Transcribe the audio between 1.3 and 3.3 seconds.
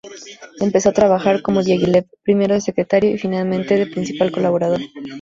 con Diáguilev, primero de secretario y